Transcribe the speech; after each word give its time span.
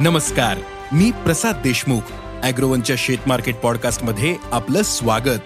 नमस्कार 0.00 0.58
मी 0.92 1.10
प्रसाद 1.10 1.56
देशमुख 1.56 2.00
अॅग्रोवनच्या 2.42 2.96
शेत 2.98 3.18
मार्केट 3.26 3.56
पॉडकास्टमध्ये 3.56 4.36
आपलं 4.52 4.82
स्वागत. 4.82 5.40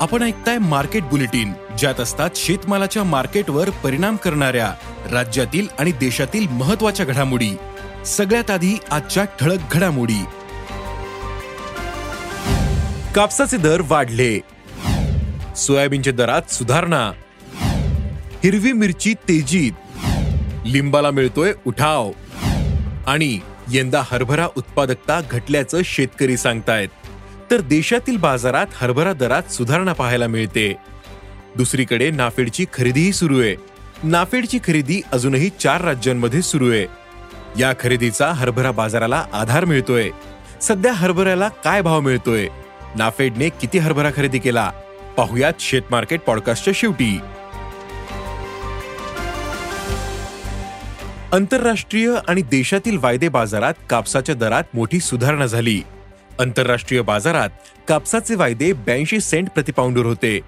आपण 0.00 0.22
ऐकताय 0.22 0.58
मार्केट 0.58 1.02
बुलेटिन 1.02 1.52
ज्यात 1.78 2.00
असतात 2.00 2.30
शेतमालाच्या 2.34 3.04
मार्केटवर 3.04 3.70
परिणाम 3.70 4.16
करणाऱ्या 4.16 4.74
राज्यातील 5.10 5.66
आणि 5.78 5.92
देशातील 5.92 6.48
महत्त्वाच्या 6.48 7.06
घडामोडी. 7.06 7.50
सगळ्यात 8.06 8.50
आधी 8.50 8.78
आजच्या 8.90 9.24
ठळक 9.24 9.58
घडामोडी. 9.72 10.24
कापसाचे 13.14 13.56
दर 13.56 13.80
वाढले. 13.84 14.40
सोयाबीनच्या 15.56 16.12
दरात 16.12 16.52
सुधारणा. 16.52 17.12
हिरवी 18.44 18.72
मिरची 18.72 19.14
तेजीत. 19.14 19.72
लिंबाला 20.66 21.10
मिळतोय 21.10 21.52
उठाव. 21.66 22.10
आणि 23.06 23.38
यंदा 23.72 24.02
हरभरा 24.04 24.48
उत्पादकता 24.56 25.20
घटल्याचं 25.30 25.80
शेतकरी 25.84 26.36
सांगतायत. 26.36 26.88
तर 27.50 27.60
देशातील 27.60 28.16
बाजारात 28.16 28.66
हरभरा 28.74 29.12
दरात 29.12 29.52
सुधारणा 29.52 29.92
पाहायला 29.92 30.26
मिळते. 30.26 30.76
दुसरीकडे 31.56 32.10
नाफेडची 32.10 32.66
खरेदीही 32.72 33.12
सुरू 33.12 33.40
आहे. 33.40 33.56
नाफेडची 34.02 34.58
खरेदी 34.58 35.02
अजूनही 35.12 35.50
चार 35.60 35.80
राज्यांमध्ये 35.80 36.42
सुरू 36.42 36.70
आहे. 36.70 36.86
या 37.58 37.72
खरेदीचा 37.80 38.28
हरभरा 38.28 38.70
बाजाराला 38.70 39.24
आधार 39.32 39.64
मिळतोय. 39.64 40.10
सध्या 40.62 40.92
हरभऱ्याला 40.92 41.48
काय 41.48 41.82
भाव 41.82 42.00
मिळतोय? 42.00 42.48
नाफेडने 42.96 43.48
किती 43.48 43.78
हरभरा 43.78 44.10
खरेदी 44.16 44.38
केला? 44.38 44.72
पाहुयात 45.16 45.52
शेत 45.60 45.82
मार्केट 45.90 46.20
पॉडकास्टच्या 46.20 46.72
शेवटी. 46.76 47.18
आंतरराष्ट्रीय 51.32 52.14
आणि 52.28 52.42
देशातील 52.42 52.96
वायदे 52.96 53.28
बाजारात 53.28 53.74
कापसाच्या 53.90 54.34
दरात 54.34 54.64
मोठी 54.74 55.00
सुधारणा 55.00 55.46
झाली. 55.46 55.82
आंतरराष्ट्रीय 56.40 57.02
बाजारात 57.02 57.48
कापसाचे 57.88 58.34
वायदे 58.34 58.72
ब्याऐंशी 58.72 59.20
सेंट 59.20 59.48
प्रतिपाऊंडवर 59.48 60.06
होते. 60.06 60.40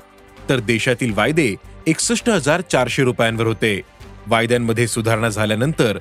तर 0.49 0.61
देशातील 0.61 1.13
वायदे 1.13 1.55
एकसष्ट 1.87 2.29
हजार 2.29 2.61
चारशे 2.61 3.05
रुपयांवर 3.05 3.47
होते. 3.47 3.81
वायद्यांमध्ये 4.27 4.89
सुधारणा 4.89 5.29
झाल्यानंतर 5.29 5.99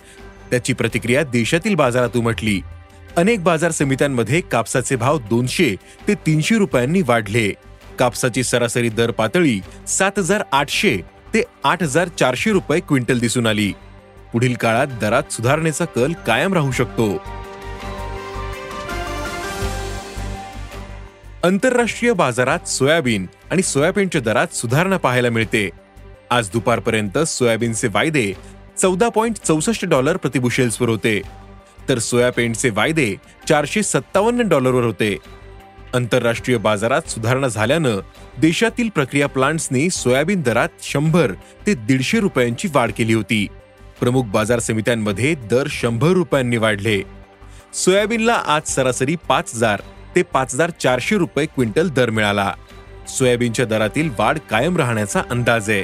त्याची 0.51 0.73
प्रतिक्रिया 0.73 1.23
देशातील 1.23 1.75
बाजारात 1.75 2.17
उमटली. 2.17 2.61
अनेक 3.17 3.43
बाजार 3.43 3.71
समित्यांमध्ये 3.71 4.41
कापसाचे 4.41 4.95
भाव 4.95 5.19
दोनशे 5.19 5.75
ते 6.07 6.13
तीनशे 6.13 6.57
रुपयांनी 6.57 7.01
वाढले. 7.01 7.49
कापसाची 7.99 8.43
सरासरी 8.43 8.89
दर 8.89 9.11
पातळी 9.11 9.59
सात 9.87 10.11
हजार 10.17 10.43
आठशे 10.51 10.97
ते 11.33 11.43
आठ 11.63 11.83
हजार 11.83 12.07
चारशे 12.07 12.51
रुपये 12.51 12.79
क्विंटल 12.79 13.19
दिसून 13.19 13.47
आली. 13.47 13.73
पुढील 14.33 14.53
काळात 14.53 14.87
दरात 15.01 15.31
सुधारणेचा 15.31 15.85
कल 15.85 16.13
कायम 16.27 16.53
राहू 16.53 16.71
शकतो. 16.71 17.17
आंतरराष्ट्रीय 21.43 22.13
बाजारात 22.13 22.67
सोयाबीन 22.67 23.27
आणि 23.51 23.61
सोयाबीनच्या 23.61 24.21
दरात 24.21 24.55
सुधारणा 24.55 24.97
पाहायला 24.97 25.29
मिळते. 25.29 25.69
आज 26.29 26.49
दुपारपर्यंत 26.53 27.17
सोयाबीनचे 27.17 27.87
वायदे 27.87 28.33
चौदा 28.81 29.09
पॉईंट 29.09 29.35
चौसष्ट 29.35 29.85
डॉलर 29.85 30.17
प्रतिबुशेल्सवर 30.17 30.89
होते. 30.89 31.21
तर 31.89 31.97
सोयाबीनचे 31.97 32.69
वायदे 32.69 33.15
चारशे 33.47 33.83
सत्तावन्न 33.83 34.41
डॉलरवर 34.41 34.83
होते. 34.83 35.17
आंतरराष्ट्रीय 35.93 36.57
बाजारात 36.57 37.09
सुधारणा 37.09 37.47
झाल्यानं 37.47 37.99
देशातील 38.37 38.89
प्रक्रिया 38.89 39.27
प्लांट्सनी 39.27 39.89
सोयाबीन 39.89 40.41
दरात 40.41 40.69
शंभर 40.83 41.31
ते 41.67 41.73
दीडशे 41.73 42.19
रुपयांची 42.19 42.67
वाढ 42.73 42.91
केली 42.97 43.13
होती. 43.13 43.47
प्रमुख 43.99 44.23
बाजार 44.23 44.59
समित्यांमध्ये 44.59 45.35
दर 45.35 45.67
शंभर 45.69 46.09
रुपयांनी 46.09 46.57
वाढले. 46.57 47.01
सोयाबीनला 47.73 48.33
आज 48.33 48.61
सरासरी 48.67 49.15
पाच 49.15 49.51
हजार 49.55 49.81
ते 50.15 50.21
पाच 50.21 50.53
हजार 50.53 50.69
चारशे 50.69 51.17
रुपये 51.17 51.45
क्विंटल 51.45 51.89
दर 51.89 52.09
मिळाला. 52.09 52.53
सोयाबीनच्या 53.07 53.65
दरातील 53.65 54.09
वाढ 54.19 54.37
कायम 54.49 54.77
राहण्याचा 54.77 55.21
अंदाज 55.29 55.69
आहे. 55.69 55.83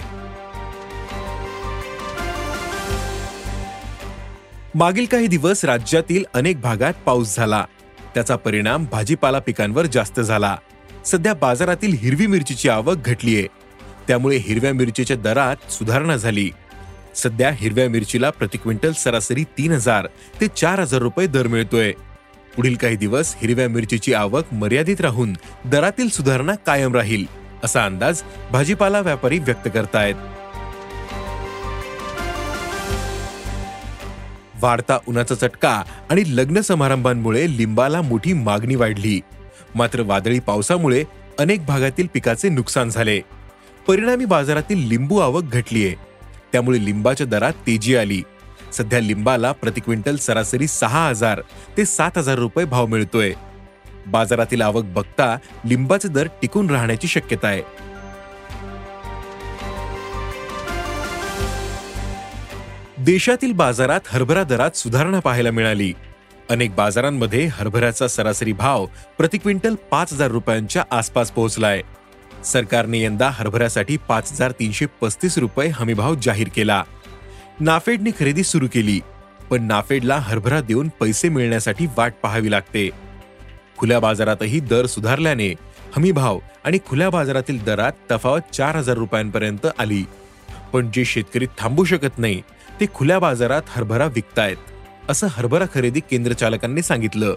मागील 4.75 5.05
काही 5.05 5.27
दिवस 5.27 5.65
राज्यातील 5.65 6.23
अनेक 6.33 6.61
भागात 6.61 6.93
पाऊस 7.05 7.35
झाला. 7.35 7.65
त्याचा 8.13 8.35
परिणाम 8.35 8.85
भाजीपाला 8.91 9.39
पिकांवर 9.39 9.85
जास्त 9.85 10.19
झाला. 10.19 10.57
सध्या 11.05 11.33
बाजारातील 11.33 11.97
हिरवी 11.97 12.27
मिरचीची 12.27 12.69
आवक 12.69 12.95
घटलीये. 13.05 13.47
त्यामुळे 14.07 14.37
हिरव्या 14.37 14.73
मिरचीच्या 14.73 15.17
दरात 15.17 15.71
सुधारणा 15.71 16.15
झाली. 16.15 16.51
सध्या 17.15 17.51
हिरव्या 17.51 17.89
मिरचीला 17.89 18.29
प्रति 18.29 18.57
क्विंटल 18.57 18.91
सरासरी 18.91 19.43
तीन 19.43 19.71
हजार 19.71 20.07
ते 20.41 20.47
चार 20.47 20.79
हजार 20.79 21.01
रुपये 21.01 21.27
दर 21.27 21.47
मिळतोय. 21.47 21.91
पुढील 22.55 22.75
काही 22.75 22.95
दिवस 22.95 23.35
हिरव्या 23.41 23.69
मिरचीची 23.69 24.13
आवक 24.13 24.53
मर्यादित 24.53 25.01
राहून 25.01 25.33
दरातील 25.65 26.09
सुधारणा 26.09 26.55
कायम 26.55 26.95
राहील 26.95 27.25
असा 27.63 27.85
अंदाज 27.85 28.21
भाजीपाला 28.51 28.99
व्यापारी 28.99 29.39
व्यक्त 29.39 29.67
करतायत. 29.73 30.15
वाढता 34.61 34.97
उन्हाचा 35.07 35.35
चटका 35.35 35.83
आणि 36.09 36.23
लग्न 36.27 36.61
समारंभांमुळे 36.61 37.57
लिंबाला 37.57 38.01
मोठी 38.01 38.33
मागणी 38.33 38.75
वाढली. 38.75 39.21
मात्र 39.75 40.01
वादळी 40.01 40.39
पावसामुळे 40.39 41.03
अनेक 41.39 41.65
भागातील 41.65 42.07
पिकाचे 42.13 42.49
नुकसान 42.49 42.89
झाले. 42.89 43.19
परिणामी 43.87 44.25
बाजारातील 44.25 44.87
लिंबू 44.87 45.17
आवक 45.17 45.43
घटलीये. 45.43 46.14
त्यामुळे 46.55 46.85
लिंबाच्या 46.85 47.25
दरात 47.27 47.53
तेजी 47.67 47.95
आली. 47.95 48.21
सध्या 48.73 48.99
लिंबाला 48.99 49.51
प्रति 49.51 49.81
क्विंटल 49.81 50.15
सरासरी 50.15 50.67
सहा 50.67 51.07
हजार 51.07 51.41
ते 51.77 51.85
सात 51.85 52.17
हजार 52.17 52.35
रुपये 52.35 52.65
भाव 52.65 52.85
मिळतोय. 52.85 53.33
बाजारातील 54.07 54.61
आवक 54.61 54.83
बघता 54.83 55.37
लिंबाचे 55.65 56.07
दर 56.07 56.27
टिकून 56.41 56.69
राहण्याची 56.69 57.07
शक्यता 57.07 57.47
आहे. 57.47 57.61
देशातील 62.97 63.51
बाजारात 63.51 64.07
हरभरा 64.07 64.43
दरात 64.43 64.77
सुधारणा 64.77 65.19
पाहायला 65.19 65.51
मिळाली. 65.51 65.93
अनेक 66.49 66.75
बाजारांमध्ये 66.75 67.45
हरभऱ्याचा 67.45 68.07
सरासरी 68.07 68.53
भाव 68.53 68.85
प्रति 69.17 69.37
क्विंटल 69.37 69.75
पाच 69.91 70.13
हजार 70.13 70.31
रुपयांच्या 70.31 70.83
आसपास 70.91 71.31
पोहोचलाय. 71.31 71.81
सरकारने 72.45 73.01
यंदा 73.03 73.29
हरभऱ्यासाठी 73.29 73.97
पाच 73.97 74.31
हजार 74.31 74.51
तीनशे 74.51 74.85
पस्तीस 75.01 75.37
रुपये 75.37 75.69
हमीभाव 75.69 76.15
जाहीर 76.15 76.49
केला. 76.55 76.83
नाफेडने 77.59 78.11
खरेदी 78.19 78.43
सुरू 78.43 78.67
केली 78.73 78.99
पण 79.49 79.63
नाफेडला 79.63 80.17
हरभरा 80.17 80.61
देऊन 80.61 80.89
पैसे 80.99 81.29
मिळण्यासाठी 81.29 81.87
वाट 81.97 82.13
पाहावी 82.23 82.51
लागते. 82.51 82.89
खुल्या 83.77 83.99
बाजारातही 83.99 84.59
दर 84.59 84.85
सुधारल्याने 84.85 85.53
हमीभाव 85.95 86.39
आणि 86.65 86.77
खुल्या 86.87 87.09
बाजारातील 87.09 87.63
दरात 87.63 87.91
तफावत 88.11 88.53
चार 88.53 88.75
हजार 88.75 88.97
रुपयांपर्यंत 88.97 89.67
आली. 89.79 90.03
पण 90.73 90.89
जे 90.93 91.05
शेतकरी 91.05 91.47
थांबू 91.57 91.83
शकत 91.83 92.19
नाही 92.19 92.41
ते 92.79 92.85
खुल्या 92.93 93.19
बाजारात 93.19 93.61
हरभरा 93.67 94.05
विकतायत 94.05 94.57
असं 95.09 95.27
हरभरा 95.31 95.65
खरेदी 95.73 95.99
केंद्र 95.99 96.33
चालकांनी 96.33 96.81
सांगितलं. 96.81 97.33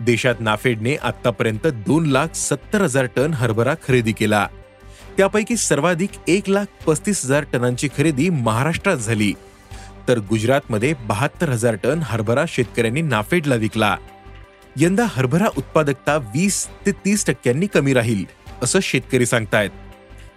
देशात 0.00 0.34
नाफेडने 0.40 0.96
आतापर्यंत 0.96 1.66
दोन 1.66 2.06
लाख 2.06 2.26
सत्तर 2.34 2.82
हजार 2.82 3.06
टन 3.16 3.34
हरभरा 3.34 3.74
खरेदी 3.88 4.12
केला. 4.12 4.48
त्यापैकी 5.16 5.56
सर्वाधिक 5.56 6.10
एक 6.28 6.48
लाख 6.48 6.64
पस्तीस 6.86 7.24
हजार 7.24 7.44
टनांची 7.52 7.88
खरेदी 7.98 8.30
महाराष्ट्रात 8.30 8.96
झाली. 8.96 9.32
तर 10.08 10.18
गुजरातमध्ये 10.18 10.94
बहात्तर 10.94 11.48
हजार 11.48 11.74
टन 11.74 12.00
हरभरा 12.02 12.44
शेतकऱ्यांनी 12.48 13.02
नाफेडला 13.02 13.54
विकला. 13.54 13.96
यंदा 14.76 15.04
हरभरा 15.08 15.46
उत्पादकता 15.58 16.16
वीस 16.16 16.66
ते 16.66 16.90
तीस 16.90 17.26
टक्क्यांनी 17.26 17.66
कमी 17.66 17.94
राहील 17.94 18.24
असं 18.62 18.78
शेतकरी 18.82 19.26
सांगतायत. 19.26 19.70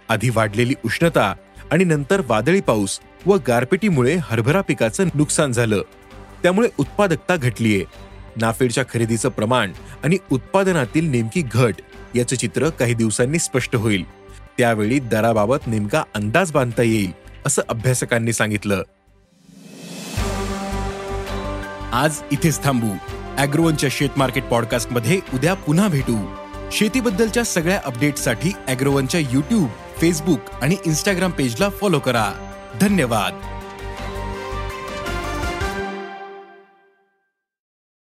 आधी 0.08 0.30
वाढलेली 0.30 0.74
उष्णता 0.84 1.34
आणि 1.70 1.84
नंतर 1.84 2.22
वादळी 2.26 2.60
पाऊस 2.60 3.00
व 3.26 3.36
गारपिटीमुळे 3.48 4.16
हरभरा 4.22 4.60
पिकाचं 4.60 5.08
नुकसान 5.14 5.52
झालं. 5.52 5.82
त्यामुळे 6.42 6.68
उत्पादकता 6.78 7.36
घटलीये. 7.36 7.84
नाफेडच्या 8.36 8.84
खरेदीचं 8.84 9.28
प्रमाण 9.28 9.72
आणि 10.04 10.16
उत्पादनातील 10.30 11.10
नेमकी 11.10 11.42
घट 11.52 11.74
याचं 12.14 12.36
चित्र 12.36 12.68
काही 12.68 12.94
दिवसांनी 12.94 13.38
स्पष्ट 13.38 13.76
होईल. 13.76 14.04
त्यावेळी 14.58 14.98
दराबाबत 14.98 15.66
नेमका 15.66 16.02
अंदाज 16.14 16.52
बांधता 16.52 16.82
येईल 16.82 17.10
असं 17.46 17.62
अभ्यासकांनी 17.68 18.32
सांगितलं. 18.32 18.82
आज 21.92 22.18
इथेच 22.32 22.64
थांबू. 22.64 22.90
अॅग्रोवनच्या 23.38 23.90
शेत 23.92 24.08
मार्केट 24.16 24.44
पॉडकास्टमध्ये 24.44 25.20
उद्या 25.34 25.54
पुन्हा 25.54 25.88
भेटू. 25.88 26.34
शेतीबद्दलच्या 26.72 27.44
सगळ्या 27.44 27.80
अपडेटसाठी 27.84 28.52
अॅग्रोवनच्या 28.66 29.20
युट्यूब 29.20 29.68
फेसबुक 30.00 30.40
आणि 30.62 30.76
इन्स्टाग्राम 30.86 31.30
पेजला 31.30 31.68
फॉलो 31.68 31.98
करा. 31.98 32.52
धन्यवाद. 32.80 33.57